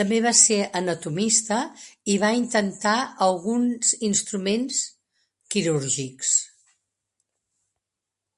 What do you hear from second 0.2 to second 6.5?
va ser anatomista i va intentar alguns instruments quirúrgics.